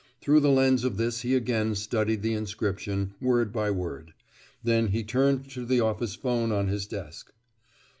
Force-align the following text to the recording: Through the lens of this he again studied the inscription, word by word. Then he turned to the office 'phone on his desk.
Through 0.19 0.39
the 0.39 0.49
lens 0.49 0.83
of 0.83 0.97
this 0.97 1.21
he 1.21 1.35
again 1.35 1.75
studied 1.75 2.23
the 2.23 2.33
inscription, 2.33 3.13
word 3.21 3.53
by 3.53 3.69
word. 3.69 4.15
Then 4.63 4.87
he 4.87 5.03
turned 5.03 5.51
to 5.51 5.63
the 5.63 5.81
office 5.81 6.15
'phone 6.15 6.51
on 6.51 6.69
his 6.69 6.87
desk. 6.87 7.31